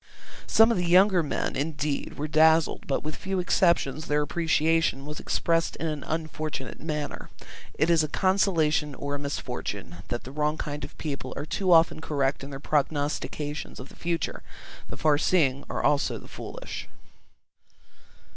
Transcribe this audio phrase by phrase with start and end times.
[0.47, 5.19] Some of the younger men indeed were dazzled, but with few exceptions their appreciation was
[5.19, 7.29] expressed in an unfortunate manner.
[7.75, 11.71] It is a consolation or a misfortune that the wrong kind of people are too
[11.71, 14.41] often correct in their prognostications of the future;
[14.89, 16.89] the far seeing are also the foolish.